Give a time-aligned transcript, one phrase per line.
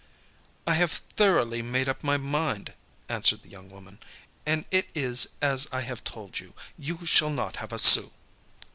[0.65, 2.73] "I have thoroughly made up my mind,"
[3.07, 3.99] answered the young woman,
[4.47, 6.55] "and it is as I have told you.
[6.75, 8.11] You shall not have a sou."